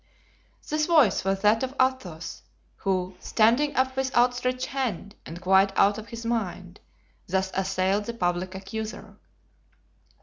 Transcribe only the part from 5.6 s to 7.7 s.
out of his mind, thus